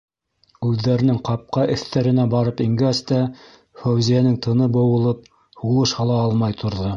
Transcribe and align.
Үҙҙәренең 0.67 1.19
ҡапҡа 1.27 1.65
эҫтәренә 1.73 2.25
барып 2.31 2.63
ингәс 2.65 3.03
тә 3.11 3.19
Фәүзиәнең 3.83 4.41
тыны 4.47 4.71
быуылып, 4.79 5.21
һулыш 5.65 5.95
ала 6.07 6.19
алмай 6.25 6.59
торҙо. 6.65 6.89